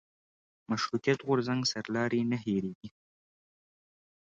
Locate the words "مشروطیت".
0.69-1.19